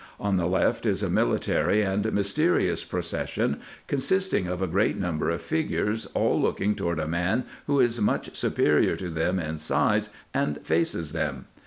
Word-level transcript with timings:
On 0.19 0.35
the 0.35 0.47
left 0.47 0.87
is 0.87 1.03
a 1.03 1.11
military 1.11 1.83
and 1.83 2.11
mysterious 2.11 2.83
procession, 2.83 3.59
consisting 3.85 4.47
of 4.47 4.59
a 4.59 4.65
great 4.65 4.97
number 4.97 5.29
of 5.29 5.43
figures 5.43 6.07
all 6.15 6.41
looking 6.41 6.73
toward 6.73 6.97
a 6.97 7.07
man 7.07 7.43
who 7.67 7.79
is 7.79 8.01
much 8.01 8.35
superior 8.35 8.95
to 8.95 9.11
them 9.11 9.37
in 9.37 9.59
size, 9.59 10.09
and 10.33 10.57
faces 10.65 11.11
them. 11.11 11.45